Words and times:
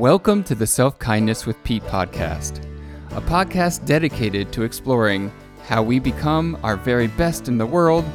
Welcome 0.00 0.44
to 0.44 0.54
the 0.54 0.66
Self 0.66 0.98
Kindness 0.98 1.44
with 1.44 1.62
Pete 1.62 1.82
podcast, 1.82 2.64
a 3.10 3.20
podcast 3.20 3.84
dedicated 3.84 4.50
to 4.54 4.62
exploring 4.62 5.30
how 5.64 5.82
we 5.82 5.98
become 5.98 6.58
our 6.62 6.78
very 6.78 7.06
best 7.06 7.48
in 7.48 7.58
the 7.58 7.66
world 7.66 8.06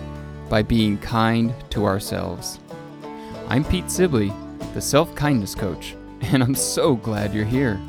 by 0.49 0.63
being 0.63 0.97
kind 0.97 1.53
to 1.69 1.85
ourselves. 1.85 2.59
I'm 3.49 3.63
Pete 3.63 3.91
Sibley, 3.91 4.33
the 4.73 4.81
Self 4.81 5.13
Kindness 5.13 5.53
Coach, 5.53 5.95
and 6.21 6.41
I'm 6.41 6.55
so 6.55 6.95
glad 6.95 7.35
you're 7.35 7.45
here. 7.45 7.79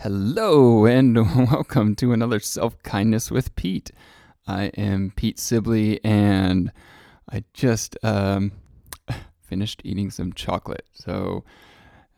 Hello, 0.00 0.86
and 0.86 1.14
welcome 1.52 1.94
to 1.94 2.12
another 2.12 2.40
Self 2.40 2.82
Kindness 2.82 3.30
with 3.30 3.54
Pete. 3.54 3.92
I 4.48 4.72
am 4.76 5.12
Pete 5.14 5.38
Sibley, 5.38 6.00
and 6.02 6.72
I 7.30 7.44
just 7.54 7.96
um, 8.02 8.50
finished 9.46 9.82
eating 9.84 10.10
some 10.10 10.32
chocolate. 10.32 10.86
So 10.92 11.44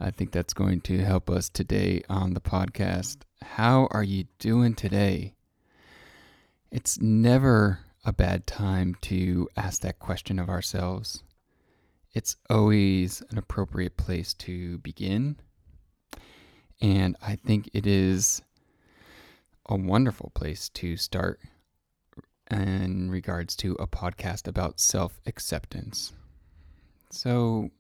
I 0.01 0.11
think 0.11 0.33
that's 0.33 0.55
going 0.55 0.81
to 0.83 0.99
help 0.99 1.29
us 1.29 1.49
today 1.49 2.03
on 2.09 2.35
the 2.35 2.41
podcast. 2.41 3.19
How 3.43 3.89
are 3.91 4.03
you 4.03 4.25
doing 4.39 4.75
today? 4.75 5.35
It's 6.71 7.01
never 7.01 7.81
a 8.05 8.13
bad 8.13 8.47
time 8.47 8.95
to 9.03 9.49
ask 9.57 9.83
that 9.83 9.99
question 9.99 10.39
of 10.39 10.49
ourselves. 10.49 11.23
It's 12.15 12.37
always 12.49 13.23
an 13.31 13.39
appropriate 13.39 13.97
place 13.97 14.35
to 14.35 14.79
begin. 14.79 15.37
And 16.81 17.17
I 17.21 17.37
think 17.37 17.69
it 17.73 17.87
is 17.87 18.43
a 19.67 19.77
wonderful 19.77 20.31
place 20.35 20.69
to 20.71 20.97
start 20.97 21.41
in 22.51 23.11
regards 23.11 23.57
to 23.57 23.73
a 23.75 23.87
podcast 23.87 24.49
about 24.49 24.81
self 24.81 25.21
acceptance. 25.27 26.13
So, 27.11 27.71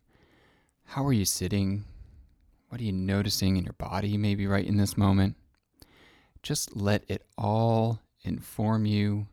how 0.84 1.04
are 1.06 1.12
you 1.12 1.26
sitting? 1.26 1.84
What 2.70 2.80
are 2.80 2.84
you 2.84 2.92
noticing 2.92 3.58
in 3.58 3.64
your 3.64 3.74
body, 3.74 4.16
maybe 4.16 4.46
right 4.46 4.66
in 4.66 4.78
this 4.78 4.96
moment? 4.96 5.36
Just 6.42 6.74
let 6.74 7.04
it 7.08 7.26
all 7.36 8.00
inform 8.22 8.86
you 8.86 9.26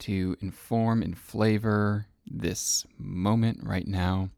to 0.00 0.36
inform 0.40 1.02
and 1.02 1.16
flavor 1.16 2.06
this 2.26 2.84
moment 2.98 3.60
right 3.62 3.86
now. 3.86 4.30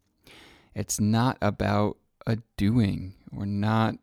It's 0.74 1.00
not 1.00 1.38
about 1.40 1.96
a 2.26 2.38
doing. 2.58 3.14
We're 3.32 3.46
not 3.46 3.94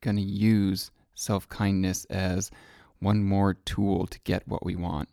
going 0.00 0.16
to 0.16 0.22
use 0.22 0.92
self 1.14 1.48
kindness 1.48 2.04
as 2.04 2.52
one 3.00 3.24
more 3.24 3.54
tool 3.54 4.06
to 4.06 4.20
get 4.20 4.46
what 4.46 4.64
we 4.64 4.76
want. 4.76 5.08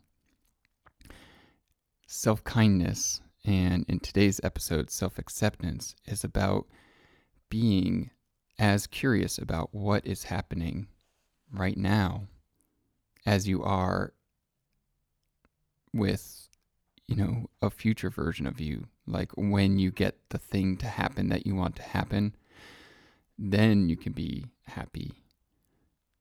Self 2.06 2.44
kindness 2.44 3.22
and 3.46 3.84
in 3.88 4.00
today's 4.00 4.40
episode, 4.42 4.90
self 4.90 5.18
acceptance 5.18 5.94
is 6.04 6.24
about 6.24 6.66
being 7.48 8.10
as 8.58 8.88
curious 8.88 9.38
about 9.38 9.72
what 9.72 10.04
is 10.04 10.24
happening 10.24 10.88
right 11.52 11.76
now 11.76 12.26
as 13.24 13.46
you 13.46 13.62
are 13.62 14.12
with, 15.92 16.48
you 17.06 17.14
know, 17.14 17.48
a 17.62 17.70
future 17.70 18.10
version 18.10 18.48
of 18.48 18.60
you. 18.60 18.88
Like 19.06 19.30
when 19.36 19.78
you 19.78 19.92
get 19.92 20.16
the 20.30 20.38
thing 20.38 20.76
to 20.78 20.86
happen 20.86 21.28
that 21.28 21.46
you 21.46 21.54
want 21.54 21.76
to 21.76 21.82
happen, 21.82 22.34
then 23.38 23.88
you 23.88 23.96
can 23.96 24.12
be 24.12 24.46
happy. 24.64 25.22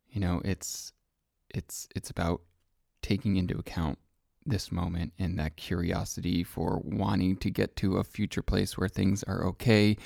You 0.10 0.22
know, 0.22 0.42
it's 0.46 0.94
it's 1.50 1.88
it's 1.96 2.12
about 2.12 2.42
taking 3.02 3.36
into 3.36 3.58
account 3.58 3.98
this 4.46 4.72
moment 4.72 5.14
and 5.18 5.40
that 5.40 5.58
curiosity 5.58 6.44
for 6.44 6.82
wanting 6.84 7.38
to 7.38 7.50
get 7.50 7.76
to 7.78 7.98
a 7.98 8.04
future 8.04 8.42
place 8.42 8.78
where 8.78 8.90
things 8.90 9.24
are 9.24 9.46
okay, 9.46 9.98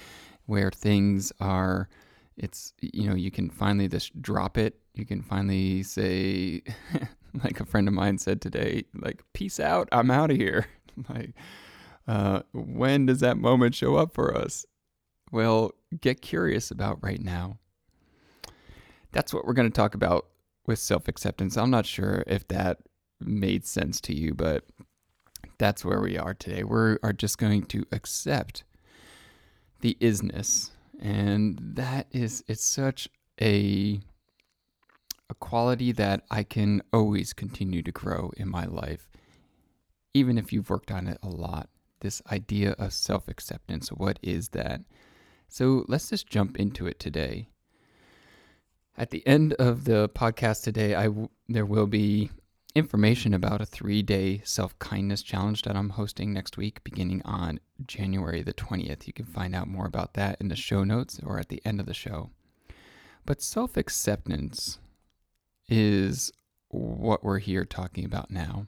where 0.46 0.72
things 0.72 1.32
are 1.40 1.90
it's 2.40 2.74
you 2.82 3.08
know 3.08 3.16
you 3.16 3.30
can 3.30 3.50
finally 3.50 3.88
just 3.88 4.20
drop 4.22 4.58
it. 4.58 4.80
You 4.96 5.06
can 5.06 5.22
finally 5.22 5.84
say 5.84 6.64
like 7.44 7.60
a 7.60 7.66
friend 7.66 7.88
of 7.88 7.94
mine 7.94 8.18
said 8.18 8.42
today 8.42 8.86
like 8.96 9.22
peace 9.34 9.60
out 9.60 9.88
i'm 9.92 10.10
out 10.10 10.32
of 10.32 10.38
here. 10.38 10.68
Like 11.08 11.34
uh, 12.10 12.42
when 12.52 13.06
does 13.06 13.22
that 13.22 13.38
moment 13.38 13.74
show 13.74 13.96
up 13.96 14.14
for 14.14 14.36
us? 14.36 14.66
Well 15.32 15.72
get 16.02 16.22
curious 16.22 16.72
about 16.72 17.02
right 17.02 17.22
now. 17.22 17.58
That's 19.14 19.34
what 19.34 19.46
we're 19.46 19.54
going 19.54 19.72
to 19.72 19.76
talk 19.76 19.96
about 19.96 20.26
with 20.66 20.78
self-acceptance. 20.78 21.56
I'm 21.56 21.72
not 21.72 21.86
sure 21.86 22.26
if 22.28 22.46
that 22.50 22.80
made 23.20 23.66
sense 23.66 24.00
to 24.02 24.16
you, 24.16 24.34
but 24.34 24.64
that's 25.58 25.84
where 25.84 26.02
we 26.02 26.18
are 26.18 26.34
today. 26.34 26.64
We 26.64 26.98
are 27.04 27.14
just 27.14 27.38
going 27.38 27.64
to 27.68 27.86
accept 27.92 28.64
the 29.82 29.98
isness. 30.02 30.72
And 31.00 31.60
that 31.62 32.08
is 32.12 32.44
it's 32.48 32.64
such 32.64 33.08
a 33.42 34.02
a 35.30 35.36
quality 35.36 35.92
that 35.92 36.24
I 36.32 36.44
can 36.44 36.82
always 36.92 37.34
continue 37.34 37.84
to 37.84 37.92
grow 37.92 38.32
in 38.36 38.50
my 38.50 38.66
life, 38.66 39.08
even 40.14 40.38
if 40.40 40.52
you've 40.52 40.72
worked 40.72 40.92
on 40.92 41.08
it 41.08 41.20
a 41.22 41.30
lot. 41.30 41.70
This 42.02 42.22
idea 42.32 42.72
of 42.80 42.94
self 42.94 43.28
acceptance, 43.28 43.90
what 43.90 44.20
is 44.22 44.50
that? 44.50 44.82
So 45.48 45.86
let's 45.88 46.10
just 46.10 46.28
jump 46.28 46.58
into 46.60 46.88
it 46.88 47.00
today. 47.00 47.50
At 48.98 49.12
the 49.12 49.26
end 49.28 49.54
of 49.54 49.86
the 49.86 50.10
podcast 50.10 50.64
today, 50.64 50.96
I 50.96 51.06
w- 51.06 51.30
there 51.48 51.66
will 51.66 51.88
be 51.88 52.30
information 52.76 53.34
about 53.34 53.62
a 53.62 53.66
three 53.66 54.02
day 54.02 54.42
self 54.44 54.78
kindness 54.80 55.24
challenge 55.24 55.64
that 55.64 55.76
I'm 55.76 55.90
hosting 55.90 56.34
next 56.34 56.58
week 56.58 56.84
beginning 56.84 57.22
on 57.26 57.60
January 57.86 58.44
the 58.44 58.54
20th. 58.54 59.08
You 59.08 59.14
can 59.14 59.26
find 59.26 59.56
out 59.56 59.68
more 59.68 59.86
about 59.86 60.14
that 60.14 60.38
in 60.40 60.50
the 60.50 60.56
show 60.56 60.84
notes 60.84 61.20
or 61.24 61.40
at 61.40 61.50
the 61.50 61.62
end 61.66 61.80
of 61.80 61.86
the 61.86 61.94
show. 61.94 62.30
But 63.26 63.42
self 63.42 63.78
acceptance 63.78 64.80
is 65.68 66.32
what 66.70 67.24
we're 67.24 67.40
here 67.40 67.66
talking 67.66 68.06
about 68.06 68.32
now. 68.32 68.66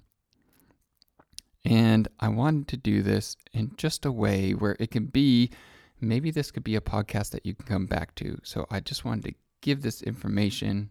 And 1.64 2.08
I 2.20 2.30
wanted 2.30 2.68
to 2.70 2.78
do 2.78 3.04
this 3.04 3.38
in 3.54 3.74
just 3.78 4.06
a 4.06 4.12
way 4.12 4.52
where 4.52 4.76
it 4.80 4.90
can 4.90 5.06
be 5.06 5.52
maybe 6.00 6.32
this 6.32 6.50
could 6.50 6.64
be 6.64 6.76
a 6.76 6.82
podcast 6.82 7.30
that 7.30 7.46
you 7.46 7.54
can 7.54 7.66
come 7.66 7.86
back 7.86 8.16
to. 8.16 8.40
So 8.44 8.66
I 8.72 8.80
just 8.80 9.06
wanted 9.06 9.26
to 9.26 9.34
give 9.62 9.84
this 9.84 10.02
information 10.02 10.90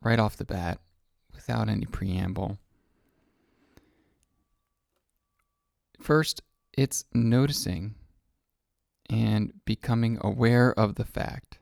right 0.00 0.20
off 0.20 0.36
the 0.36 0.44
bat 0.44 0.78
without 1.40 1.70
any 1.70 1.86
preamble. 1.86 2.58
First, 5.98 6.42
it's 6.76 7.04
noticing 7.14 7.94
and 9.08 9.52
becoming 9.64 10.18
aware 10.20 10.78
of 10.78 10.96
the 10.96 11.04
fact 11.06 11.58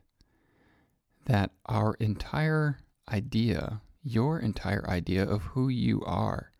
that 1.27 1.51
our 1.65 1.93
entire 1.95 2.79
idea, 3.09 3.81
your 4.03 4.37
entire 4.39 4.85
idea 4.89 5.23
of 5.23 5.43
who 5.43 5.69
you 5.69 6.03
are, 6.05 6.51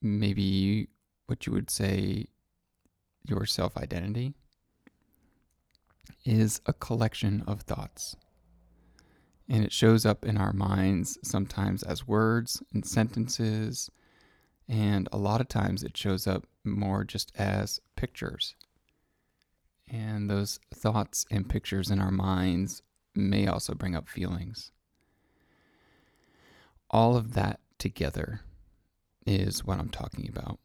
maybe 0.00 0.88
what 1.26 1.46
you 1.46 1.52
would 1.52 1.68
say 1.70 2.26
your 3.24 3.44
self 3.44 3.76
identity, 3.76 4.34
is 6.24 6.60
a 6.64 6.72
collection 6.72 7.42
of 7.48 7.62
thoughts 7.62 8.16
and 9.48 9.64
it 9.64 9.72
shows 9.72 10.04
up 10.04 10.24
in 10.24 10.36
our 10.36 10.52
minds 10.52 11.18
sometimes 11.22 11.82
as 11.82 12.06
words 12.06 12.62
and 12.72 12.84
sentences, 12.84 13.90
and 14.68 15.08
a 15.12 15.18
lot 15.18 15.40
of 15.40 15.48
times 15.48 15.82
it 15.82 15.96
shows 15.96 16.26
up 16.26 16.46
more 16.64 17.04
just 17.04 17.32
as 17.36 17.80
pictures. 17.94 18.54
And 19.88 20.28
those 20.28 20.58
thoughts 20.74 21.24
and 21.30 21.48
pictures 21.48 21.90
in 21.90 22.00
our 22.00 22.10
minds 22.10 22.82
may 23.14 23.46
also 23.46 23.74
bring 23.74 23.94
up 23.94 24.08
feelings. 24.08 24.72
All 26.90 27.16
of 27.16 27.34
that 27.34 27.60
together 27.78 28.40
is 29.26 29.64
what 29.64 29.78
I'm 29.78 29.90
talking 29.90 30.28
about. 30.28 30.58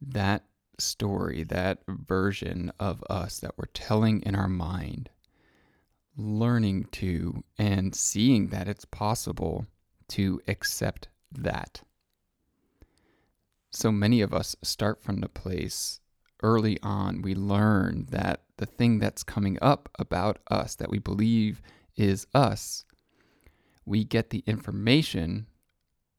That 0.00 0.44
story, 0.78 1.42
that 1.44 1.80
version 1.88 2.72
of 2.78 3.02
us 3.10 3.40
that 3.40 3.54
we're 3.56 3.66
telling 3.66 4.22
in 4.22 4.36
our 4.36 4.48
mind 4.48 5.10
learning 6.18 6.84
to 6.90 7.44
and 7.56 7.94
seeing 7.94 8.48
that 8.48 8.68
it's 8.68 8.84
possible 8.84 9.66
to 10.08 10.40
accept 10.48 11.08
that. 11.30 11.80
So 13.70 13.92
many 13.92 14.20
of 14.20 14.34
us 14.34 14.56
start 14.62 15.02
from 15.02 15.20
the 15.20 15.28
place 15.28 16.00
early 16.42 16.78
on, 16.82 17.22
we 17.22 17.34
learn 17.34 18.06
that 18.10 18.42
the 18.56 18.66
thing 18.66 18.98
that's 18.98 19.22
coming 19.22 19.58
up 19.62 19.88
about 19.98 20.38
us 20.50 20.74
that 20.76 20.90
we 20.90 20.98
believe 20.98 21.62
is 21.96 22.26
us, 22.34 22.84
we 23.84 24.04
get 24.04 24.30
the 24.30 24.42
information 24.46 25.46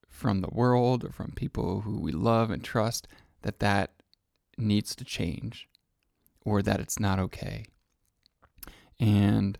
from 0.07 0.41
the 0.41 0.49
world 0.51 1.03
or 1.03 1.11
from 1.11 1.31
people 1.31 1.81
who 1.81 1.99
we 1.99 2.11
love 2.11 2.51
and 2.51 2.63
trust 2.63 3.07
that 3.41 3.59
that 3.59 3.91
needs 4.57 4.95
to 4.95 5.05
change 5.05 5.67
or 6.43 6.61
that 6.61 6.79
it's 6.79 6.99
not 6.99 7.19
okay. 7.19 7.65
And 8.99 9.57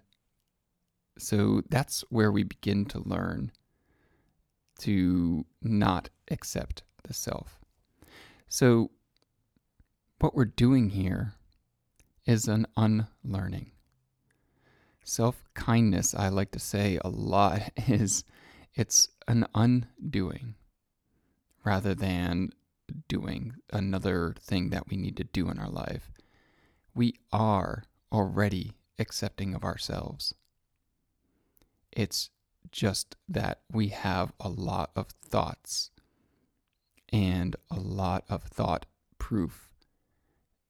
so 1.20 1.62
that's 1.70 2.04
where 2.10 2.32
we 2.32 2.44
begin 2.44 2.86
to 2.86 3.00
learn 3.00 3.52
to 4.80 5.46
not 5.62 6.10
accept 6.32 6.84
the 7.04 7.14
self. 7.14 7.60
So 8.48 8.92
what 10.20 10.34
we're 10.34 10.46
doing 10.46 10.90
here 10.90 11.34
is 12.26 12.48
an 12.48 12.66
unlearning. 12.78 13.72
Self 15.04 15.44
kindness, 15.54 16.14
I 16.16 16.30
like 16.30 16.52
to 16.52 16.60
say 16.60 17.00
a 17.04 17.10
lot, 17.10 17.62
is 17.88 18.24
it's 18.76 19.10
an 19.28 19.46
undoing 19.54 20.56
rather 21.66 21.94
than 21.94 22.52
doing 23.08 23.54
another 23.72 24.36
thing 24.42 24.70
that 24.70 24.88
we 24.88 24.98
need 24.98 25.18
to 25.18 25.24
do 25.24 25.50
in 25.50 25.60
our 25.60 25.70
life. 25.70 26.12
We 26.96 27.16
are 27.32 27.84
already 28.12 28.74
accepting 28.98 29.54
of 29.54 29.64
ourselves. 29.64 30.34
It's 31.92 32.30
just 32.72 33.16
that 33.28 33.62
we 33.72 33.88
have 33.90 34.32
a 34.40 34.50
lot 34.50 34.92
of 34.96 35.08
thoughts 35.08 35.92
and 37.12 37.56
a 37.72 37.80
lot 37.80 38.24
of 38.30 38.44
thought 38.44 38.86
proof 39.18 39.74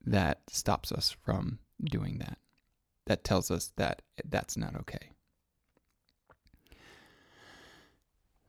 that 0.06 0.42
stops 0.50 0.92
us 0.92 1.12
from 1.12 1.60
doing 1.84 2.20
that. 2.20 2.38
That 3.06 3.24
tells 3.24 3.52
us 3.52 3.72
that 3.76 4.02
that's 4.26 4.56
not 4.56 4.76
okay. 4.76 5.12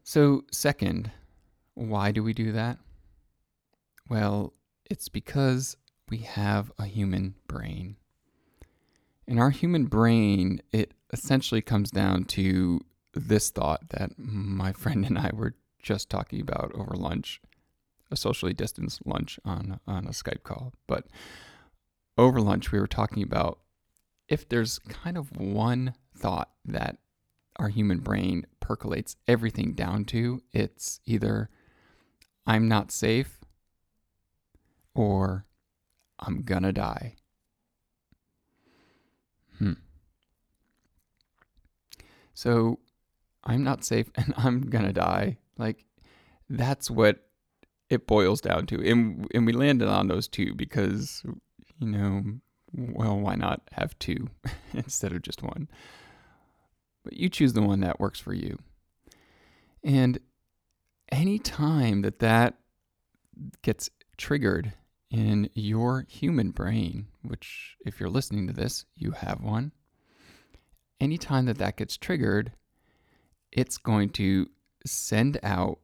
So, 0.04 0.44
second, 0.50 1.10
why 1.74 2.10
do 2.10 2.22
we 2.22 2.32
do 2.32 2.52
that? 2.52 2.78
Well, 4.08 4.54
it's 4.90 5.08
because 5.08 5.76
we 6.08 6.18
have 6.18 6.72
a 6.78 6.86
human 6.86 7.36
brain. 7.46 7.96
In 9.26 9.38
our 9.38 9.50
human 9.50 9.86
brain, 9.86 10.60
it 10.72 10.92
essentially 11.12 11.60
comes 11.60 11.90
down 11.90 12.24
to 12.24 12.80
this 13.14 13.50
thought 13.50 13.88
that 13.90 14.12
my 14.18 14.72
friend 14.72 15.04
and 15.04 15.18
I 15.18 15.30
were 15.32 15.54
just 15.82 16.10
talking 16.10 16.40
about 16.40 16.72
over 16.74 16.94
lunch, 16.94 17.40
a 18.10 18.16
socially 18.16 18.52
distanced 18.52 19.06
lunch 19.06 19.38
on 19.44 19.80
on 19.86 20.06
a 20.06 20.10
Skype 20.10 20.42
call. 20.42 20.72
But 20.86 21.06
over 22.18 22.40
lunch, 22.40 22.72
we 22.72 22.80
were 22.80 22.86
talking 22.86 23.22
about 23.22 23.60
if 24.28 24.48
there's 24.48 24.78
kind 24.80 25.16
of 25.16 25.36
one 25.36 25.94
thought 26.16 26.50
that 26.64 26.98
our 27.56 27.68
human 27.68 27.98
brain 27.98 28.46
percolates 28.60 29.16
everything 29.26 29.72
down 29.72 30.04
to, 30.06 30.42
it's 30.52 31.00
either 31.04 31.50
I'm 32.46 32.68
not 32.68 32.92
safe 32.92 33.40
or 34.94 35.46
I'm 36.18 36.42
gonna 36.42 36.72
die. 36.72 37.16
Hmm. 39.58 39.72
So 42.40 42.78
I'm 43.44 43.62
not 43.62 43.84
safe 43.84 44.10
and 44.14 44.32
I'm 44.38 44.62
gonna 44.62 44.94
die. 44.94 45.36
Like 45.58 45.84
that's 46.48 46.90
what 46.90 47.18
it 47.90 48.06
boils 48.06 48.40
down 48.40 48.64
to. 48.66 48.76
And 48.82 49.26
and 49.34 49.44
we 49.44 49.52
landed 49.52 49.88
on 49.88 50.08
those 50.08 50.26
two 50.26 50.54
because 50.54 51.22
you 51.78 51.86
know, 51.86 52.22
well, 52.72 53.18
why 53.18 53.34
not 53.34 53.60
have 53.72 53.98
two 53.98 54.28
instead 54.72 55.12
of 55.12 55.20
just 55.20 55.42
one? 55.42 55.68
But 57.04 57.12
you 57.14 57.28
choose 57.28 57.52
the 57.52 57.62
one 57.62 57.80
that 57.80 58.00
works 58.00 58.20
for 58.20 58.32
you. 58.32 58.58
And 59.84 60.18
any 61.10 61.38
time 61.38 62.02
that 62.02 62.20
that 62.20 62.54
gets 63.62 63.90
triggered 64.16 64.72
in 65.10 65.50
your 65.54 66.06
human 66.08 66.50
brain, 66.50 67.08
which, 67.22 67.76
if 67.86 67.98
you're 67.98 68.10
listening 68.10 68.46
to 68.46 68.52
this, 68.52 68.84
you 68.94 69.12
have 69.12 69.42
one, 69.42 69.72
anytime 71.00 71.46
that 71.46 71.58
that 71.58 71.76
gets 71.76 71.96
triggered, 71.96 72.52
it's 73.52 73.78
going 73.78 74.10
to 74.10 74.48
send 74.86 75.38
out 75.42 75.78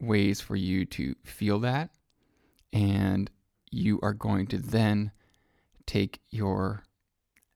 ways 0.00 0.40
for 0.40 0.56
you 0.56 0.84
to 0.86 1.14
feel 1.24 1.58
that. 1.60 1.90
And 2.72 3.30
you 3.70 3.98
are 4.02 4.14
going 4.14 4.46
to 4.48 4.58
then 4.58 5.12
take 5.86 6.20
your 6.30 6.84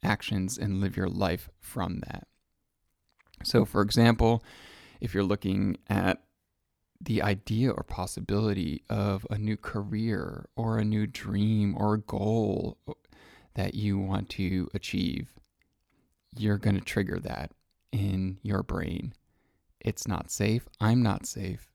actions 0.02 0.58
and 0.58 0.80
live 0.80 0.96
your 0.96 1.08
life 1.08 1.48
from 1.60 2.00
that. 2.06 2.26
So, 3.42 3.64
for 3.64 3.82
example, 3.82 4.42
if 5.00 5.14
you're 5.14 5.22
looking 5.22 5.76
at 5.88 6.22
the 7.00 7.22
idea 7.22 7.70
or 7.70 7.82
possibility 7.82 8.82
of 8.88 9.26
a 9.30 9.38
new 9.38 9.56
career 9.56 10.48
or 10.56 10.78
a 10.78 10.84
new 10.84 11.06
dream 11.06 11.74
or 11.76 11.94
a 11.94 12.00
goal 12.00 12.78
that 13.54 13.74
you 13.74 13.98
want 13.98 14.28
to 14.30 14.68
achieve, 14.74 15.32
you're 16.36 16.58
going 16.58 16.76
to 16.76 16.84
trigger 16.84 17.18
that 17.20 17.52
in 17.92 18.38
your 18.42 18.62
brain. 18.62 19.14
It's 19.80 20.08
not 20.08 20.30
safe. 20.30 20.68
I'm 20.80 21.02
not 21.02 21.26
safe. 21.26 21.70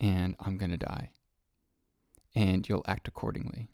And 0.00 0.36
I'm 0.40 0.56
going 0.56 0.70
to 0.70 0.76
die. 0.76 1.10
And 2.34 2.68
you'll 2.68 2.84
act 2.86 3.08
accordingly. 3.08 3.68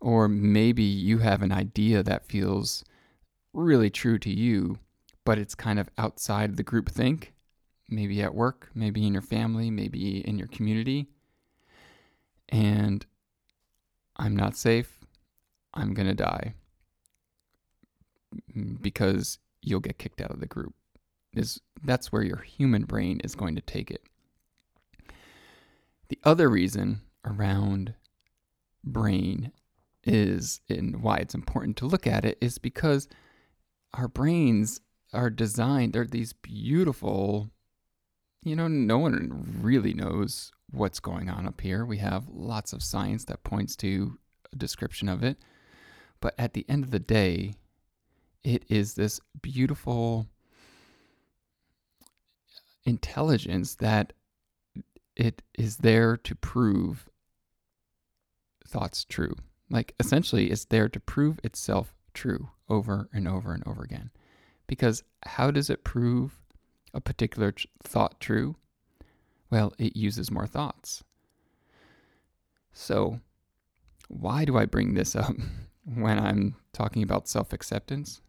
Or 0.00 0.28
maybe 0.28 0.82
you 0.82 1.18
have 1.18 1.42
an 1.42 1.52
idea 1.52 2.02
that 2.02 2.26
feels 2.26 2.84
really 3.52 3.90
true 3.90 4.18
to 4.18 4.30
you, 4.30 4.78
but 5.24 5.38
it's 5.38 5.54
kind 5.54 5.78
of 5.78 5.88
outside 5.96 6.56
the 6.56 6.62
group 6.62 6.90
think 6.90 7.32
maybe 7.88 8.22
at 8.22 8.34
work, 8.34 8.70
maybe 8.74 9.06
in 9.06 9.12
your 9.12 9.22
family, 9.22 9.70
maybe 9.70 10.26
in 10.26 10.38
your 10.38 10.48
community. 10.48 11.08
And 12.48 13.06
I'm 14.16 14.34
not 14.34 14.56
safe. 14.56 14.98
I'm 15.72 15.94
going 15.94 16.08
to 16.08 16.14
die 16.14 16.54
because 18.80 19.38
you'll 19.62 19.80
get 19.80 19.98
kicked 19.98 20.20
out 20.20 20.30
of 20.30 20.40
the 20.40 20.46
group. 20.46 20.74
Is 21.32 21.60
that's 21.82 22.12
where 22.12 22.22
your 22.22 22.38
human 22.38 22.84
brain 22.84 23.20
is 23.24 23.34
going 23.34 23.56
to 23.56 23.60
take 23.60 23.90
it. 23.90 24.02
The 26.08 26.18
other 26.22 26.48
reason 26.48 27.00
around 27.24 27.94
brain 28.84 29.50
is 30.04 30.60
and 30.68 31.02
why 31.02 31.16
it's 31.16 31.34
important 31.34 31.76
to 31.78 31.86
look 31.86 32.06
at 32.06 32.24
it 32.24 32.38
is 32.40 32.58
because 32.58 33.08
our 33.94 34.06
brains 34.06 34.80
are 35.14 35.30
designed 35.30 35.92
they're 35.92 36.04
these 36.04 36.34
beautiful 36.34 37.50
you 38.44 38.54
know, 38.54 38.68
no 38.68 38.98
one 38.98 39.58
really 39.62 39.94
knows 39.94 40.52
what's 40.70 41.00
going 41.00 41.30
on 41.30 41.46
up 41.46 41.60
here. 41.62 41.84
We 41.84 41.98
have 41.98 42.28
lots 42.28 42.72
of 42.72 42.82
science 42.82 43.24
that 43.24 43.42
points 43.42 43.74
to 43.76 44.18
a 44.52 44.56
description 44.56 45.08
of 45.08 45.24
it. 45.24 45.38
But 46.20 46.34
at 46.38 46.52
the 46.52 46.66
end 46.68 46.84
of 46.84 46.90
the 46.90 46.98
day, 46.98 47.54
it 48.44 48.64
is 48.68 48.94
this 48.94 49.20
beautiful 49.40 50.28
intelligence 52.84 53.74
that 53.76 54.12
it 55.16 55.42
is 55.58 55.78
there 55.78 56.16
to 56.18 56.34
prove 56.34 57.08
thoughts 58.66 59.04
true. 59.04 59.34
Like 59.70 59.94
essentially, 59.98 60.50
it's 60.50 60.66
there 60.66 60.88
to 60.88 61.00
prove 61.00 61.40
itself 61.42 61.94
true 62.12 62.50
over 62.68 63.08
and 63.12 63.26
over 63.26 63.52
and 63.52 63.66
over 63.66 63.82
again. 63.82 64.10
Because 64.66 65.02
how 65.24 65.50
does 65.50 65.70
it 65.70 65.84
prove 65.84 66.42
a 66.92 67.00
particular 67.00 67.52
ch- 67.52 67.66
thought 67.82 68.20
true? 68.20 68.56
Well, 69.50 69.72
it 69.78 69.96
uses 69.96 70.30
more 70.30 70.46
thoughts. 70.46 71.04
So, 72.72 73.20
why 74.08 74.44
do 74.44 74.56
I 74.58 74.66
bring 74.66 74.94
this 74.94 75.14
up 75.14 75.34
when 75.84 76.18
I'm 76.18 76.56
talking 76.72 77.02
about 77.02 77.28
self 77.28 77.52
acceptance? 77.52 78.20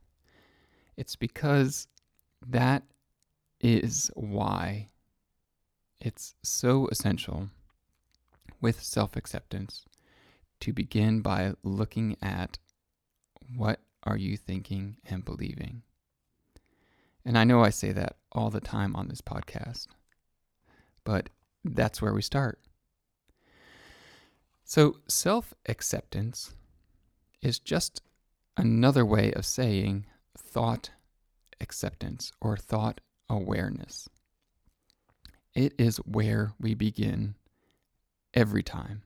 It's 0.97 1.15
because 1.15 1.87
that 2.47 2.83
is 3.59 4.11
why 4.15 4.89
it's 5.99 6.35
so 6.43 6.87
essential 6.87 7.49
with 8.61 8.81
self 8.81 9.15
acceptance 9.15 9.85
to 10.61 10.73
begin 10.73 11.21
by 11.21 11.53
looking 11.63 12.15
at 12.21 12.57
what 13.55 13.81
are 14.03 14.17
you 14.17 14.37
thinking 14.37 14.97
and 15.09 15.25
believing. 15.25 15.81
And 17.25 17.37
I 17.37 17.43
know 17.43 17.63
I 17.63 17.71
say 17.71 17.91
that 17.91 18.17
all 18.31 18.49
the 18.49 18.61
time 18.61 18.95
on 18.95 19.07
this 19.07 19.21
podcast, 19.21 19.87
but 21.03 21.29
that's 21.63 22.01
where 22.01 22.13
we 22.13 22.21
start. 22.21 22.59
So, 24.63 24.97
self 25.07 25.53
acceptance 25.67 26.55
is 27.41 27.59
just 27.59 28.01
another 28.57 29.05
way 29.05 29.31
of 29.33 29.45
saying 29.45 30.05
thought 30.37 30.91
acceptance 31.59 32.31
or 32.41 32.57
thought 32.57 33.01
awareness. 33.29 34.09
It 35.53 35.73
is 35.77 35.97
where 35.97 36.53
we 36.59 36.73
begin 36.73 37.35
every 38.33 38.63
time. 38.63 39.03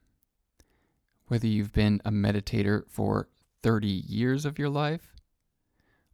Whether 1.28 1.48
you've 1.48 1.74
been 1.74 2.02
a 2.04 2.12
meditator 2.12 2.84
for 2.90 3.30
30 3.62 3.88
years 3.88 4.46
of 4.46 4.58
your 4.58 4.70
life 4.70 5.14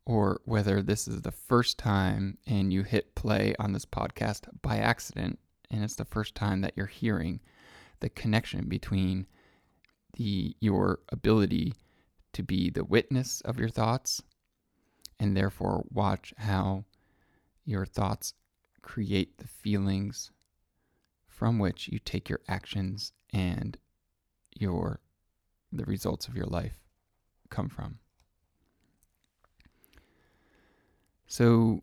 or 0.05 0.41
whether 0.45 0.81
this 0.81 1.07
is 1.07 1.21
the 1.21 1.31
first 1.31 1.77
time 1.77 2.37
and 2.45 2.71
you 2.71 2.83
hit 2.83 3.15
play 3.15 3.55
on 3.59 3.71
this 3.71 3.85
podcast 3.85 4.47
by 4.61 4.77
accident 4.77 5.39
and 5.71 5.83
it's 5.83 5.95
the 5.95 6.05
first 6.05 6.35
time 6.35 6.61
that 6.61 6.73
you're 6.75 6.85
hearing 6.85 7.39
the 8.01 8.09
connection 8.09 8.67
between 8.67 9.25
the 10.17 10.55
your 10.59 10.99
ability 11.09 11.73
to 12.33 12.43
be 12.43 12.69
the 12.69 12.83
witness 12.83 13.41
of 13.41 13.57
your 13.57 13.69
thoughts 13.69 14.21
and 15.19 15.35
therefore 15.35 15.85
watch 15.91 16.33
how 16.37 16.85
your 17.65 17.85
thoughts 17.85 18.33
create 18.81 19.37
the 19.37 19.47
feelings 19.47 20.31
from 21.27 21.59
which 21.59 21.87
you 21.87 21.99
take 21.99 22.29
your 22.29 22.41
actions 22.47 23.11
and 23.33 23.77
your 24.57 24.99
the 25.71 25.85
results 25.85 26.27
of 26.27 26.35
your 26.35 26.45
life 26.45 26.79
come 27.49 27.67
from. 27.67 27.99
So, 31.27 31.81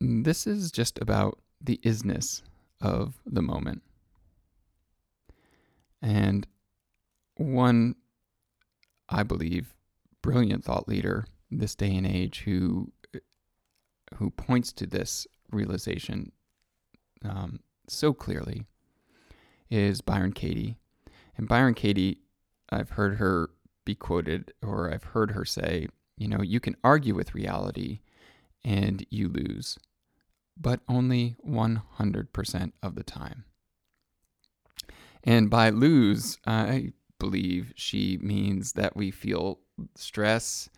this 0.00 0.46
is 0.46 0.70
just 0.70 0.98
about 1.00 1.38
the 1.60 1.80
isness 1.82 2.42
of 2.80 3.20
the 3.26 3.42
moment. 3.42 3.82
And 6.00 6.46
one, 7.36 7.96
I 9.08 9.24
believe, 9.24 9.74
brilliant 10.22 10.64
thought 10.64 10.88
leader 10.88 11.26
this 11.50 11.74
day 11.74 11.94
and 11.94 12.06
age 12.06 12.40
who 12.40 12.92
who 14.14 14.30
points 14.30 14.72
to 14.72 14.86
this 14.86 15.26
realization 15.50 16.32
um, 17.24 17.60
so 17.88 18.12
clearly 18.12 18.64
is 19.70 20.00
Byron 20.00 20.32
Katie. 20.32 20.76
And 21.36 21.48
Byron 21.48 21.74
Katie, 21.74 22.22
I've 22.70 22.90
heard 22.90 23.16
her 23.16 23.50
be 23.84 23.94
quoted, 23.94 24.52
or 24.62 24.92
I've 24.92 25.04
heard 25.04 25.32
her 25.32 25.44
say, 25.44 25.88
you 26.16 26.28
know, 26.28 26.42
you 26.42 26.60
can 26.60 26.76
argue 26.82 27.14
with 27.14 27.34
reality 27.34 28.00
and 28.64 29.06
you 29.10 29.28
lose, 29.28 29.78
but 30.56 30.80
only 30.88 31.36
100% 31.46 32.72
of 32.82 32.94
the 32.94 33.04
time. 33.04 33.44
And 35.24 35.48
by 35.48 35.70
lose, 35.70 36.38
I 36.46 36.92
believe 37.18 37.72
she 37.76 38.18
means 38.20 38.72
that 38.72 38.96
we 38.96 39.10
feel 39.10 39.60
stress, 39.94 40.68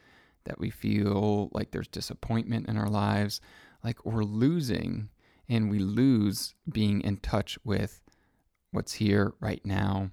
that 0.44 0.58
we 0.58 0.70
feel 0.70 1.50
like 1.52 1.70
there's 1.70 1.88
disappointment 1.88 2.68
in 2.68 2.76
our 2.76 2.88
lives, 2.88 3.40
like 3.84 4.04
we're 4.04 4.24
losing, 4.24 5.08
and 5.48 5.70
we 5.70 5.78
lose 5.78 6.54
being 6.70 7.00
in 7.02 7.16
touch 7.18 7.58
with 7.64 8.00
what's 8.70 8.92
here 8.94 9.32
right 9.40 9.64
now. 9.64 10.10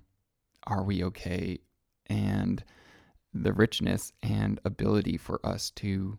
Are 0.66 0.84
we 0.84 1.04
okay? 1.06 1.60
And 2.08 2.64
the 3.34 3.54
richness 3.54 4.12
and 4.24 4.60
ability 4.66 5.18
for 5.18 5.40
us 5.46 5.70
to 5.72 6.18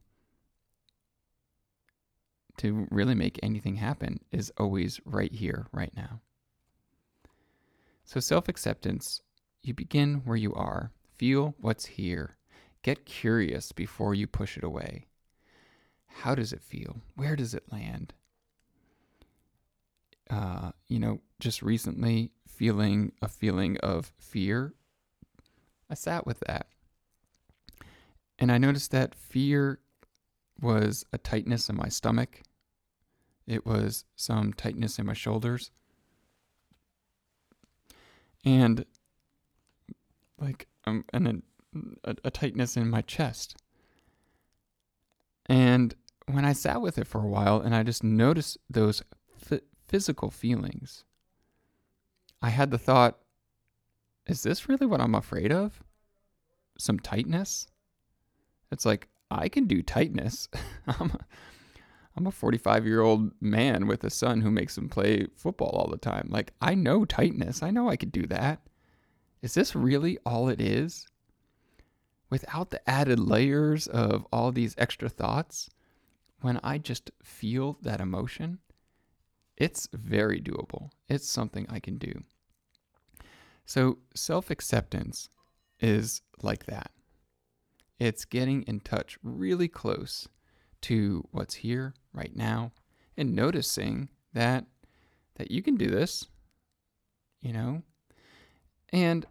to 2.59 2.89
really 2.91 3.15
make 3.15 3.39
anything 3.43 3.77
happen 3.77 4.19
is 4.33 4.53
always 4.59 5.01
right 5.05 5.33
here, 5.33 5.69
right 5.73 5.93
now. 5.97 6.21
So, 8.05 8.21
self 8.21 8.49
acceptance, 8.49 9.23
you 9.63 9.75
begin 9.75 10.23
where 10.25 10.37
you 10.37 10.55
are, 10.55 10.91
feel 11.17 11.55
what's 11.61 11.85
here, 11.85 12.38
get 12.89 13.05
curious 13.05 13.71
before 13.71 14.15
you 14.15 14.27
push 14.27 14.57
it 14.57 14.65
away. 14.65 15.05
How 16.07 16.35
does 16.35 16.55
it 16.55 16.63
feel? 16.63 17.03
Where 17.17 17.37
does 17.37 17.53
it 17.53 17.71
land? 17.71 18.15
Uh, 20.31 20.71
you 20.89 20.99
know, 20.99 21.21
just 21.39 21.61
recently 21.61 22.31
feeling 22.47 23.13
a 23.21 23.29
feeling 23.29 23.77
of 23.79 24.11
fear, 24.19 24.73
I 25.91 25.95
sat 25.97 26.27
with 26.27 26.41
that. 26.47 26.69
And 28.39 28.51
I 28.51 28.57
noticed 28.57 28.91
that 28.93 29.15
fear 29.15 29.81
was 30.59 31.05
a 31.13 31.19
tightness 31.19 31.69
in 31.69 31.77
my 31.77 31.91
stomach, 31.91 32.41
it 33.47 33.67
was 33.67 34.07
some 34.17 34.55
tightness 34.55 34.99
in 34.99 35.05
my 35.05 35.13
shoulders. 35.13 35.71
And 38.47 38.87
like 40.41 40.69
um, 40.87 41.05
and 41.13 41.43
a, 42.05 42.17
a 42.25 42.31
tightness 42.31 42.77
in 42.77 42.91
my 42.91 43.03
chest. 43.03 43.57
And 45.47 45.95
when 46.27 46.45
I 46.45 46.53
sat 46.53 46.81
with 46.81 46.99
it 46.99 47.07
for 47.07 47.23
a 47.23 47.29
while 47.29 47.61
and 47.61 47.75
I 47.75 47.83
just 47.83 48.05
noticed 48.05 48.59
those 48.69 49.03
f- 49.51 49.61
physical 49.87 50.31
feelings, 50.31 51.05
I 52.43 52.51
had 52.51 52.71
the 52.71 52.79
thought, 52.79 53.19
is 54.27 54.43
this 54.43 54.69
really 54.69 54.87
what 54.87 55.01
I'm 55.01 55.15
afraid 55.15 55.51
of? 55.53 55.83
Some 56.79 56.99
tightness? 56.99 57.67
It's 58.71 58.85
like, 58.85 59.09
I 59.31 59.49
can 59.49 59.67
do 59.67 59.83
tightness. 59.83 60.49
I'm, 60.87 61.11
a, 61.11 61.21
I'm 62.17 62.27
a 62.27 62.31
45 62.31 62.87
year 62.87 63.01
old 63.01 63.33
man 63.41 63.87
with 63.87 64.05
a 64.05 64.11
son 64.11 64.43
who 64.43 64.51
makes 64.51 64.77
him 64.77 64.89
play 64.89 65.27
football 65.35 65.71
all 65.71 65.91
the 65.91 65.97
time. 65.97 66.29
Like, 66.31 66.53
I 66.61 66.75
know 66.75 67.05
tightness. 67.05 67.63
I 67.63 67.71
know 67.71 67.89
I 67.89 67.97
could 67.97 68.13
do 68.13 68.27
that. 68.27 68.61
Is 69.41 69.55
this 69.55 69.75
really 69.75 70.19
all 70.27 70.49
it 70.49 70.61
is? 70.61 71.07
Without 72.31 72.71
the 72.71 72.89
added 72.89 73.19
layers 73.19 73.87
of 73.87 74.27
all 74.33 74.53
these 74.53 74.75
extra 74.77 75.09
thoughts, 75.09 75.71
when 76.41 76.61
I 76.63 76.79
just 76.79 77.11
feel 77.23 77.79
that 77.83 78.01
emotion, 78.01 78.59
it's 79.57 79.89
very 79.93 80.41
doable. 80.41 80.91
It's 81.09 81.29
something 81.29 81.67
I 81.69 81.81
can 81.81 81.99
do. 81.99 82.23
So, 83.65 83.99
self 84.15 84.51
acceptance 84.51 85.29
is 85.81 86.23
like 86.43 86.67
that. 86.67 86.91
It's 87.99 88.25
getting 88.25 88.63
in 88.63 88.81
touch 88.81 89.19
really 89.23 89.69
close 89.69 90.29
to 90.83 91.27
what's 91.33 91.55
here 91.55 91.95
right 92.13 92.35
now 92.35 92.73
and 93.17 93.35
noticing 93.35 94.09
that 94.33 94.67
that 95.35 95.51
you 95.51 95.63
can 95.63 95.77
do 95.77 95.89
this, 95.89 96.27
you 97.41 97.53
know? 97.53 97.83
And 98.91 99.27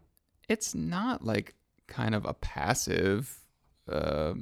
it's 0.48 0.74
not 0.74 1.24
like 1.24 1.56
kind 1.88 2.13
of 2.13 2.25
a 2.25 2.34
passive 2.34 3.39
uh, 3.91 4.34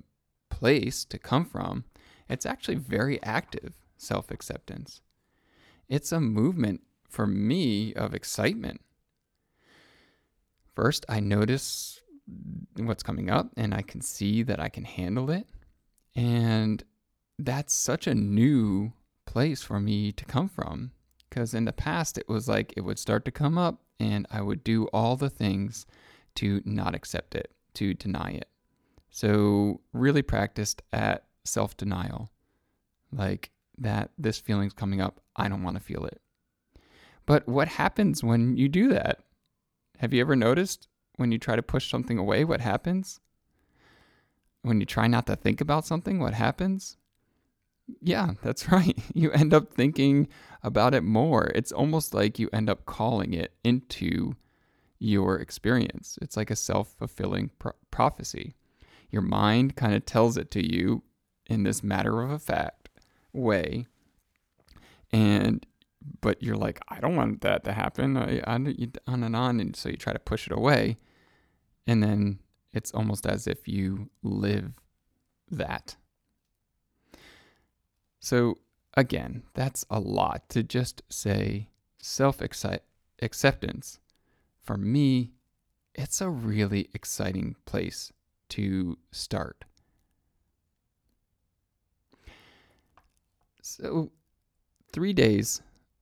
place 0.49 1.05
to 1.05 1.17
come 1.17 1.45
from. 1.45 1.85
It's 2.29 2.45
actually 2.45 2.75
very 2.75 3.21
active 3.23 3.73
self 3.97 4.31
acceptance. 4.31 5.01
It's 5.87 6.11
a 6.11 6.19
movement 6.19 6.81
for 7.09 7.27
me 7.27 7.93
of 7.93 8.13
excitement. 8.13 8.81
First, 10.75 11.05
I 11.07 11.19
notice 11.19 12.01
what's 12.75 13.03
coming 13.03 13.29
up 13.29 13.49
and 13.55 13.73
I 13.73 13.81
can 13.81 14.01
see 14.01 14.43
that 14.43 14.59
I 14.59 14.69
can 14.69 14.83
handle 14.83 15.29
it. 15.29 15.47
And 16.15 16.83
that's 17.37 17.73
such 17.73 18.07
a 18.07 18.15
new 18.15 18.93
place 19.25 19.61
for 19.61 19.79
me 19.79 20.11
to 20.13 20.25
come 20.25 20.49
from. 20.49 20.91
Because 21.29 21.53
in 21.53 21.65
the 21.65 21.73
past, 21.73 22.17
it 22.17 22.27
was 22.27 22.47
like 22.47 22.73
it 22.75 22.81
would 22.81 22.99
start 22.99 23.25
to 23.25 23.31
come 23.31 23.57
up 23.57 23.81
and 23.99 24.25
I 24.31 24.41
would 24.41 24.63
do 24.63 24.85
all 24.87 25.15
the 25.15 25.29
things 25.29 25.85
to 26.35 26.61
not 26.65 26.95
accept 26.95 27.35
it, 27.35 27.51
to 27.75 27.93
deny 27.93 28.31
it. 28.31 28.49
So, 29.09 29.81
really 29.93 30.21
practiced 30.21 30.81
at 30.91 31.25
self 31.43 31.77
denial. 31.77 32.29
Like 33.11 33.51
that, 33.77 34.11
this 34.17 34.39
feeling's 34.39 34.73
coming 34.73 35.01
up, 35.01 35.21
I 35.35 35.47
don't 35.47 35.63
want 35.63 35.77
to 35.77 35.83
feel 35.83 36.05
it. 36.05 36.21
But 37.25 37.47
what 37.47 37.67
happens 37.67 38.23
when 38.23 38.57
you 38.57 38.69
do 38.69 38.89
that? 38.89 39.19
Have 39.99 40.13
you 40.13 40.21
ever 40.21 40.35
noticed 40.35 40.87
when 41.15 41.31
you 41.31 41.37
try 41.37 41.55
to 41.55 41.63
push 41.63 41.89
something 41.89 42.17
away, 42.17 42.43
what 42.43 42.61
happens? 42.61 43.19
When 44.61 44.79
you 44.79 44.85
try 44.85 45.07
not 45.07 45.27
to 45.27 45.35
think 45.35 45.61
about 45.61 45.85
something, 45.85 46.19
what 46.19 46.33
happens? 46.33 46.97
Yeah, 48.01 48.31
that's 48.41 48.71
right. 48.71 48.97
You 49.13 49.31
end 49.31 49.53
up 49.53 49.71
thinking 49.71 50.27
about 50.63 50.93
it 50.93 51.03
more. 51.03 51.51
It's 51.55 51.71
almost 51.71 52.13
like 52.13 52.39
you 52.39 52.49
end 52.51 52.69
up 52.69 52.85
calling 52.85 53.33
it 53.33 53.53
into 53.63 54.35
your 54.99 55.37
experience. 55.37 56.17
It's 56.21 56.37
like 56.37 56.51
a 56.51 56.55
self 56.55 56.93
fulfilling 56.97 57.51
pro- 57.59 57.73
prophecy. 57.91 58.55
Your 59.09 59.21
mind 59.21 59.75
kind 59.75 59.93
of 59.93 60.05
tells 60.05 60.37
it 60.37 60.51
to 60.51 60.65
you 60.65 61.03
in 61.47 61.63
this 61.63 61.83
matter 61.83 62.21
of 62.21 62.41
fact 62.41 62.89
way. 63.33 63.85
And, 65.11 65.65
but 66.21 66.41
you're 66.41 66.57
like, 66.57 66.79
I 66.89 66.99
don't 66.99 67.15
want 67.15 67.41
that 67.41 67.63
to 67.65 67.73
happen. 67.73 68.17
I, 68.17 68.41
I, 68.45 68.55
on 68.55 69.23
and 69.23 69.35
on. 69.35 69.59
And 69.59 69.75
so 69.75 69.89
you 69.89 69.97
try 69.97 70.13
to 70.13 70.19
push 70.19 70.47
it 70.47 70.53
away. 70.53 70.97
And 71.87 72.01
then 72.01 72.39
it's 72.73 72.91
almost 72.91 73.25
as 73.25 73.47
if 73.47 73.67
you 73.67 74.09
live 74.23 74.73
that. 75.49 75.95
So, 78.19 78.55
again, 78.95 79.43
that's 79.53 79.85
a 79.89 79.99
lot 79.99 80.49
to 80.49 80.63
just 80.63 81.03
say 81.09 81.69
self 81.99 82.41
acceptance 82.41 83.99
for 84.65 84.77
me, 84.77 85.31
it's 85.93 86.19
a 86.19 86.29
really 86.29 86.89
exciting 86.93 87.55
place 87.65 88.11
to 88.49 88.97
start. 89.11 89.63
So, 93.61 94.11
three 94.91 95.13
days 95.13 95.61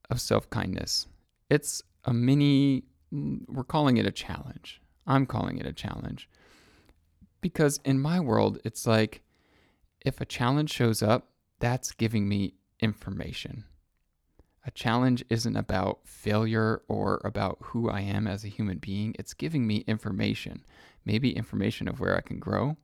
of 0.09 0.19
self 0.19 0.49
kindness. 0.49 1.07
It's 1.49 1.83
a 2.05 2.13
mini, 2.13 2.83
mm, 3.13 3.41
we're 3.47 3.63
calling 3.63 3.97
it 3.97 4.05
a 4.05 4.11
challenge. 4.11 4.81
I'm 5.05 5.25
calling 5.25 5.57
it 5.57 5.65
a 5.65 5.73
challenge. 5.73 6.29
Because 7.41 7.79
in 7.83 7.99
my 7.99 8.19
world, 8.19 8.59
it's 8.63 8.87
like 8.87 9.21
if 10.01 10.21
a 10.21 10.25
challenge 10.25 10.71
shows 10.71 11.03
up, 11.03 11.29
that's 11.59 11.91
giving 11.91 12.27
me 12.27 12.53
information. 12.79 13.65
A 14.65 14.71
challenge 14.71 15.25
isn't 15.29 15.57
about 15.57 15.99
failure 16.05 16.81
or 16.87 17.19
about 17.25 17.57
who 17.61 17.89
I 17.89 18.01
am 18.01 18.27
as 18.27 18.45
a 18.45 18.49
human 18.49 18.77
being. 18.77 19.13
It's 19.19 19.33
giving 19.33 19.67
me 19.67 19.83
information, 19.87 20.63
maybe 21.03 21.35
information 21.35 21.89
of 21.89 21.99
where 21.99 22.15
I 22.15 22.21
can 22.21 22.39
grow, 22.39 22.77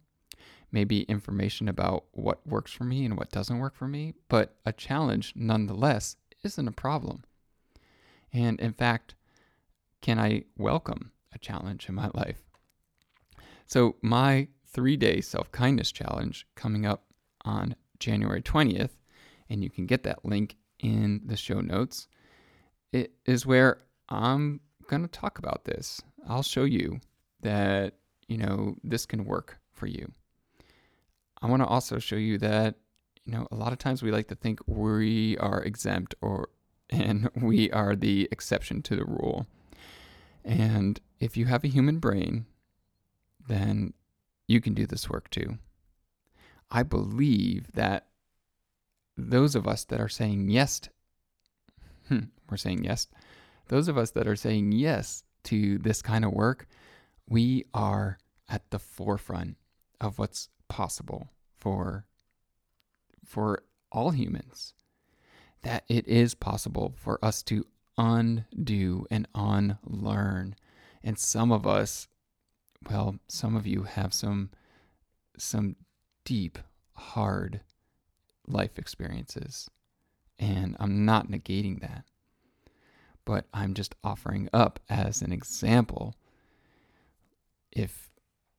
maybe 0.72 1.04
information 1.04 1.70
about 1.70 2.06
what 2.12 2.46
works 2.46 2.74
for 2.74 2.84
me 2.84 3.06
and 3.06 3.18
what 3.18 3.32
doesn't 3.32 3.60
work 3.60 3.76
for 3.76 3.88
me. 3.88 4.14
But 4.28 4.58
a 4.66 4.74
challenge, 4.74 5.34
nonetheless, 5.36 6.18
isn't 6.44 6.68
a 6.68 6.74
problem. 6.74 7.24
And 8.34 8.60
in 8.60 8.74
fact, 8.74 9.16
can 10.02 10.20
I 10.20 10.44
welcome 10.58 11.12
a 11.34 11.40
challenge 11.40 11.88
in 11.88 11.96
my 11.96 12.10
life? 12.14 12.42
So, 13.66 13.96
my 14.02 14.48
three 14.68 14.98
day 14.98 15.22
self 15.22 15.52
kindness 15.52 15.92
challenge 15.92 16.46
coming 16.56 16.86
up 16.86 17.06
on 17.46 17.76
January 18.00 18.42
20th, 18.42 18.92
and 19.50 19.64
you 19.64 19.70
can 19.70 19.86
get 19.86 20.04
that 20.04 20.26
link 20.26 20.58
in 20.80 21.22
the 21.26 21.38
show 21.38 21.62
notes, 21.62 22.08
it 22.92 23.12
is 23.26 23.46
where 23.46 23.80
I'm 24.10 24.62
going 24.88 25.04
to 25.04 25.08
talk 25.08 25.38
about 25.38 25.66
this. 25.66 26.02
I'll 26.28 26.44
show 26.44 26.64
you 26.64 27.00
that, 27.42 27.96
you 28.28 28.38
know, 28.38 28.76
this 28.84 29.06
can 29.06 29.26
work 29.26 29.60
for 29.74 29.88
you. 29.88 30.12
I 31.42 31.48
want 31.48 31.62
to 31.62 31.68
also 31.68 32.00
show 32.00 32.16
you 32.16 32.38
that, 32.40 32.76
you 33.26 33.34
know, 33.34 33.48
a 33.52 33.56
lot 33.56 33.72
of 33.72 33.80
times 33.80 34.04
we 34.04 34.12
like 34.12 34.28
to 34.28 34.36
think 34.36 34.60
we 34.66 35.38
are 35.38 35.62
exempt 35.64 36.16
or 36.22 36.50
and 36.90 37.30
we 37.36 37.70
are 37.72 37.96
the 37.96 38.28
exception 38.32 38.82
to 38.82 38.96
the 38.96 39.06
rule. 39.06 39.46
And 40.44 41.00
if 41.20 41.38
you 41.38 41.46
have 41.46 41.64
a 41.64 41.68
human 41.68 42.00
brain, 42.00 42.48
then 43.48 43.94
you 44.48 44.60
can 44.60 44.74
do 44.74 44.88
this 44.88 45.10
work 45.10 45.30
too. 45.30 45.60
I 46.72 46.84
believe 46.84 47.72
that 47.74 48.08
those 49.20 49.56
of 49.56 49.68
us 49.68 49.84
that 49.86 50.00
are 50.00 50.10
saying 50.10 50.50
yes, 50.50 50.82
hmm, 52.08 52.26
we're 52.50 52.58
saying 52.58 52.84
yes, 52.84 53.08
those 53.68 53.88
of 53.88 53.98
us 53.98 54.12
that 54.12 54.28
are 54.28 54.36
saying 54.36 54.72
yes 54.72 55.24
to 55.46 55.78
this 55.80 56.02
kind 56.02 56.26
of 56.26 56.32
work, 56.32 56.68
we 57.28 57.66
are 57.74 58.18
at 58.48 58.70
the 58.72 58.80
forefront 58.80 59.58
of 60.02 60.18
what's 60.18 60.50
possible 60.68 61.30
for 61.58 62.06
for 63.26 63.64
all 63.92 64.12
humans 64.12 64.74
that 65.62 65.84
it 65.88 66.08
is 66.08 66.34
possible 66.34 66.94
for 66.98 67.24
us 67.24 67.44
to 67.44 67.66
undo 67.98 69.06
and 69.12 69.28
unlearn. 69.36 70.56
And 71.04 71.20
some 71.20 71.52
of 71.52 71.68
us, 71.68 72.08
well, 72.90 73.18
some 73.28 73.56
of 73.56 73.68
you 73.68 73.84
have 73.84 74.14
some 74.14 74.50
some 75.38 75.76
deep, 76.26 76.60
hard 76.94 77.62
life 78.50 78.78
experiences. 78.78 79.70
And 80.38 80.76
I'm 80.80 81.06
not 81.06 81.30
negating 81.30 81.82
that. 81.82 82.06
But 83.26 83.46
I'm 83.54 83.74
just 83.74 83.96
offering 84.04 84.50
up 84.54 84.80
as 84.90 85.22
an 85.22 85.32
example 85.32 86.16
if 87.72 88.10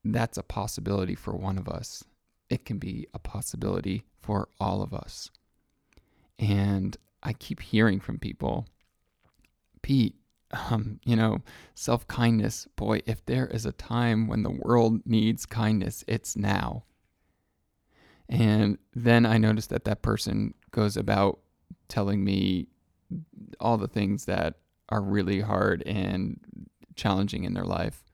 that's 0.04 0.38
a 0.38 0.42
possibility 0.42 1.14
for 1.14 1.32
one 1.32 1.58
of 1.58 1.68
us, 1.68 2.04
it 2.48 2.64
can 2.64 2.78
be 2.78 3.06
a 3.12 3.18
possibility 3.18 4.04
for 4.20 4.48
all 4.58 4.82
of 4.82 4.94
us. 4.94 5.30
And 6.38 6.96
I 7.22 7.32
keep 7.32 7.60
hearing 7.60 8.00
from 8.00 8.18
people, 8.18 8.66
Pete, 9.82 10.14
um, 10.52 11.00
you 11.04 11.16
know, 11.16 11.42
self 11.74 12.06
kindness, 12.08 12.66
boy, 12.76 13.02
if 13.06 13.24
there 13.26 13.46
is 13.46 13.66
a 13.66 13.72
time 13.72 14.26
when 14.26 14.42
the 14.42 14.50
world 14.50 15.00
needs 15.04 15.46
kindness, 15.46 16.04
it's 16.08 16.36
now. 16.36 16.84
And 18.30 18.78
then 18.94 19.26
I 19.26 19.38
noticed 19.38 19.70
that 19.70 19.84
that 19.84 20.02
person 20.02 20.54
goes 20.70 20.96
about 20.96 21.40
telling 21.88 22.24
me 22.24 22.68
all 23.58 23.76
the 23.76 23.88
things 23.88 24.26
that 24.26 24.54
are 24.88 25.02
really 25.02 25.40
hard 25.40 25.82
and 25.82 26.38
challenging 26.94 27.42
in 27.42 27.54
their 27.54 27.64
life. 27.64 28.04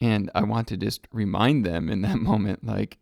And 0.00 0.30
I 0.34 0.42
want 0.44 0.66
to 0.68 0.78
just 0.78 1.06
remind 1.12 1.64
them 1.64 1.90
in 1.90 2.00
that 2.02 2.16
moment 2.20 2.64
like, 2.64 3.00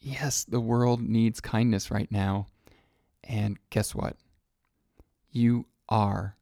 yes, 0.00 0.44
the 0.44 0.60
world 0.60 1.02
needs 1.02 1.40
kindness 1.42 1.90
right 1.90 2.10
now. 2.10 2.46
And 3.22 3.58
guess 3.68 3.94
what? 3.94 4.16
You 5.30 5.66
are 5.90 6.36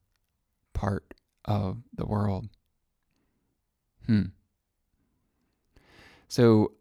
part 0.75 1.15
of 1.45 1.83
the 1.93 2.07
world. 2.07 2.49
Hmm. 4.07 4.27
So 6.29 6.73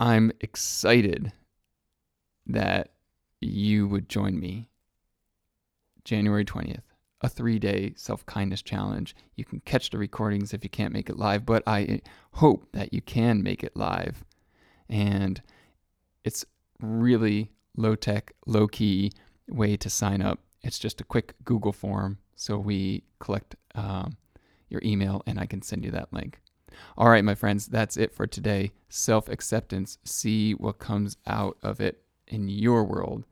I'm 0.00 0.32
excited 0.40 1.32
that 2.46 2.92
you 3.40 3.88
would 3.88 4.08
join 4.08 4.38
me 4.38 4.68
January 6.04 6.44
20th, 6.44 6.82
a 7.20 7.28
three 7.28 7.58
day 7.58 7.92
self 7.96 8.24
kindness 8.26 8.62
challenge. 8.62 9.14
You 9.36 9.44
can 9.44 9.60
catch 9.60 9.90
the 9.90 9.98
recordings 9.98 10.52
if 10.52 10.64
you 10.64 10.70
can't 10.70 10.92
make 10.92 11.08
it 11.08 11.18
live, 11.18 11.46
but 11.46 11.62
I 11.66 12.00
hope 12.32 12.66
that 12.72 12.92
you 12.92 13.00
can 13.00 13.42
make 13.42 13.62
it 13.62 13.76
live. 13.76 14.24
And 14.88 15.40
it's 16.24 16.44
really 16.80 17.50
low 17.76 17.94
tech, 17.94 18.32
low 18.46 18.66
key 18.66 19.12
way 19.48 19.76
to 19.76 19.90
sign 19.90 20.22
up. 20.22 20.40
It's 20.62 20.78
just 20.78 21.00
a 21.00 21.04
quick 21.04 21.34
Google 21.44 21.72
form. 21.72 22.18
So 22.34 22.58
we 22.58 23.04
collect 23.18 23.56
um, 23.74 24.16
your 24.68 24.80
email 24.84 25.22
and 25.26 25.38
I 25.38 25.46
can 25.46 25.62
send 25.62 25.84
you 25.84 25.90
that 25.92 26.12
link. 26.12 26.40
All 26.96 27.08
right, 27.08 27.24
my 27.24 27.34
friends, 27.34 27.66
that's 27.66 27.96
it 27.96 28.12
for 28.14 28.26
today. 28.26 28.72
Self 28.88 29.28
acceptance. 29.28 29.98
See 30.04 30.52
what 30.52 30.78
comes 30.78 31.16
out 31.26 31.58
of 31.62 31.80
it 31.80 32.02
in 32.30 32.48
your 32.48 32.84
world 32.84 33.24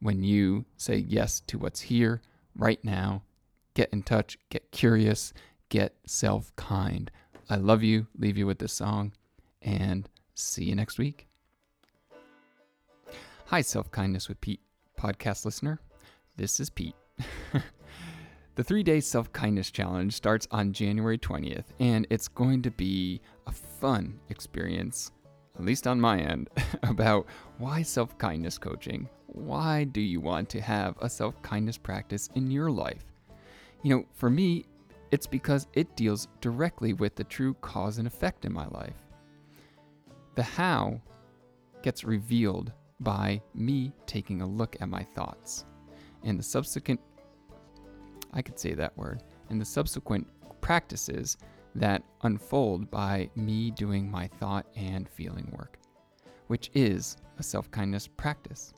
when 0.00 0.22
you 0.22 0.66
say 0.76 0.96
yes 0.96 1.40
to 1.46 1.58
what's 1.58 1.80
here 1.80 2.20
right 2.56 2.82
now. 2.84 3.22
Get 3.74 3.90
in 3.90 4.02
touch, 4.02 4.38
get 4.50 4.70
curious, 4.70 5.32
get 5.70 5.94
self 6.06 6.54
kind. 6.56 7.10
I 7.48 7.56
love 7.56 7.82
you. 7.82 8.06
Leave 8.18 8.36
you 8.36 8.46
with 8.46 8.58
this 8.58 8.72
song 8.72 9.12
and 9.62 10.08
see 10.34 10.64
you 10.64 10.74
next 10.74 10.98
week. 10.98 11.26
Hi, 13.46 13.60
Self 13.60 13.90
Kindness 13.90 14.28
with 14.28 14.40
Pete 14.40 14.60
podcast 14.98 15.44
listener. 15.44 15.80
This 16.36 16.60
is 16.60 16.70
Pete. 16.70 16.94
the 18.54 18.64
three 18.64 18.82
day 18.82 19.00
self 19.00 19.32
kindness 19.32 19.70
challenge 19.70 20.14
starts 20.14 20.48
on 20.50 20.72
January 20.72 21.18
20th, 21.18 21.66
and 21.78 22.06
it's 22.10 22.28
going 22.28 22.62
to 22.62 22.70
be 22.70 23.20
a 23.46 23.52
fun 23.52 24.18
experience, 24.30 25.12
at 25.56 25.64
least 25.64 25.86
on 25.86 26.00
my 26.00 26.18
end, 26.18 26.48
about 26.82 27.26
why 27.58 27.82
self 27.82 28.16
kindness 28.18 28.58
coaching. 28.58 29.08
Why 29.26 29.84
do 29.84 30.00
you 30.00 30.20
want 30.20 30.48
to 30.50 30.60
have 30.60 30.96
a 31.00 31.08
self 31.08 31.40
kindness 31.42 31.78
practice 31.78 32.28
in 32.34 32.50
your 32.50 32.70
life? 32.70 33.04
You 33.82 33.96
know, 33.96 34.04
for 34.12 34.30
me, 34.30 34.66
it's 35.10 35.26
because 35.26 35.66
it 35.74 35.94
deals 35.96 36.28
directly 36.40 36.94
with 36.94 37.16
the 37.16 37.24
true 37.24 37.54
cause 37.54 37.98
and 37.98 38.06
effect 38.06 38.44
in 38.44 38.52
my 38.52 38.66
life. 38.68 38.96
The 40.34 40.42
how 40.42 41.00
gets 41.82 42.04
revealed 42.04 42.72
by 43.00 43.42
me 43.54 43.92
taking 44.06 44.40
a 44.40 44.46
look 44.46 44.76
at 44.80 44.88
my 44.88 45.02
thoughts. 45.02 45.64
And 46.24 46.38
the 46.38 46.42
subsequent, 46.42 47.00
I 48.32 48.40
could 48.40 48.58
say 48.58 48.74
that 48.74 48.96
word, 48.96 49.22
and 49.50 49.60
the 49.60 49.64
subsequent 49.64 50.26
practices 50.60 51.36
that 51.74 52.02
unfold 52.22 52.90
by 52.90 53.30
me 53.34 53.70
doing 53.70 54.10
my 54.10 54.26
thought 54.38 54.66
and 54.76 55.08
feeling 55.08 55.52
work, 55.56 55.78
which 56.48 56.70
is 56.74 57.16
a 57.38 57.42
self 57.42 57.70
kindness 57.70 58.06
practice. 58.06 58.74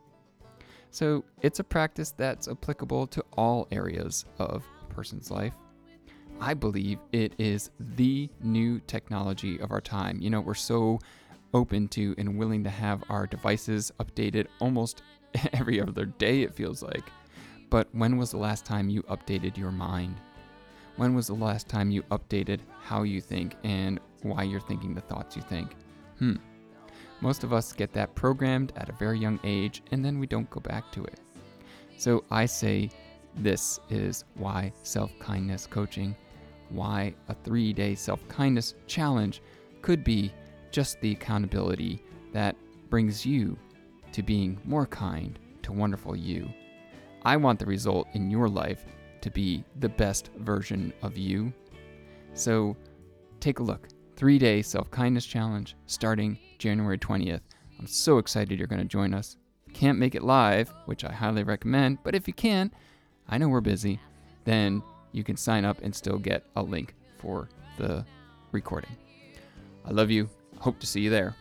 So 0.90 1.24
it's 1.42 1.58
a 1.58 1.64
practice 1.64 2.12
that's 2.12 2.46
applicable 2.46 3.08
to 3.08 3.24
all 3.36 3.66
areas 3.72 4.24
of 4.38 4.64
a 4.82 4.94
person's 4.94 5.30
life. 5.30 5.54
I 6.40 6.54
believe 6.54 6.98
it 7.12 7.34
is 7.38 7.70
the 7.96 8.28
new 8.42 8.80
technology 8.80 9.58
of 9.58 9.72
our 9.72 9.80
time. 9.80 10.20
You 10.20 10.30
know, 10.30 10.40
we're 10.40 10.54
so 10.54 10.98
open 11.52 11.88
to 11.88 12.14
and 12.18 12.36
willing 12.36 12.64
to 12.64 12.70
have 12.70 13.02
our 13.08 13.26
devices 13.26 13.92
updated 14.00 14.46
almost 14.60 15.02
every 15.52 15.80
other 15.80 16.04
day, 16.04 16.42
it 16.42 16.54
feels 16.54 16.82
like. 16.82 17.04
But 17.70 17.88
when 17.92 18.16
was 18.16 18.30
the 18.30 18.36
last 18.36 18.64
time 18.64 18.88
you 18.88 19.02
updated 19.04 19.56
your 19.56 19.72
mind? 19.72 20.16
When 20.96 21.14
was 21.14 21.26
the 21.26 21.34
last 21.34 21.68
time 21.68 21.90
you 21.90 22.02
updated 22.04 22.60
how 22.80 23.02
you 23.02 23.20
think 23.20 23.56
and 23.64 23.98
why 24.22 24.44
you're 24.44 24.60
thinking 24.60 24.94
the 24.94 25.00
thoughts 25.00 25.34
you 25.34 25.42
think? 25.42 25.74
Hmm. 26.18 26.36
Most 27.20 27.42
of 27.42 27.52
us 27.52 27.72
get 27.72 27.92
that 27.94 28.14
programmed 28.14 28.72
at 28.76 28.88
a 28.88 28.92
very 28.92 29.18
young 29.18 29.40
age 29.42 29.82
and 29.90 30.04
then 30.04 30.18
we 30.18 30.26
don't 30.26 30.48
go 30.50 30.60
back 30.60 30.92
to 30.92 31.04
it. 31.04 31.20
So 31.96 32.24
I 32.30 32.46
say 32.46 32.90
this 33.36 33.80
is 33.90 34.24
why 34.34 34.72
self 34.84 35.10
kindness 35.18 35.66
coaching, 35.66 36.14
why 36.68 37.14
a 37.28 37.34
three 37.34 37.72
day 37.72 37.94
self 37.94 38.26
kindness 38.28 38.74
challenge 38.86 39.42
could 39.82 40.04
be 40.04 40.32
just 40.70 41.00
the 41.00 41.12
accountability 41.12 42.02
that 42.32 42.56
brings 42.88 43.26
you 43.26 43.56
to 44.12 44.22
being 44.22 44.60
more 44.64 44.86
kind 44.86 45.38
to 45.62 45.72
wonderful 45.72 46.14
you. 46.14 46.48
I 47.24 47.36
want 47.36 47.58
the 47.58 47.66
result 47.66 48.06
in 48.12 48.30
your 48.30 48.48
life 48.48 48.84
to 49.24 49.30
be 49.30 49.64
the 49.80 49.88
best 49.88 50.30
version 50.36 50.92
of 51.00 51.16
you. 51.16 51.50
So 52.34 52.76
take 53.40 53.58
a 53.58 53.62
look. 53.62 53.88
Three 54.16 54.38
day 54.38 54.60
self 54.60 54.90
kindness 54.90 55.24
challenge 55.24 55.76
starting 55.86 56.38
January 56.58 56.98
20th. 56.98 57.40
I'm 57.78 57.86
so 57.86 58.18
excited 58.18 58.58
you're 58.58 58.68
going 58.68 58.82
to 58.82 58.88
join 58.88 59.14
us. 59.14 59.38
Can't 59.72 59.98
make 59.98 60.14
it 60.14 60.22
live, 60.22 60.70
which 60.84 61.04
I 61.04 61.12
highly 61.12 61.42
recommend, 61.42 61.98
but 62.04 62.14
if 62.14 62.28
you 62.28 62.34
can, 62.34 62.70
I 63.26 63.38
know 63.38 63.48
we're 63.48 63.62
busy, 63.62 63.98
then 64.44 64.82
you 65.12 65.24
can 65.24 65.38
sign 65.38 65.64
up 65.64 65.80
and 65.82 65.94
still 65.94 66.18
get 66.18 66.44
a 66.54 66.62
link 66.62 66.94
for 67.16 67.48
the 67.78 68.04
recording. 68.52 68.94
I 69.86 69.92
love 69.92 70.10
you. 70.10 70.28
Hope 70.58 70.78
to 70.80 70.86
see 70.86 71.00
you 71.00 71.10
there. 71.10 71.34